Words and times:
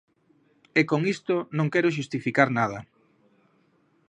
e 0.79 0.81
con 0.89 1.01
isto 1.13 1.35
non 1.57 1.71
quero 1.73 1.93
xustificar 1.97 2.49
nada. 2.59 2.79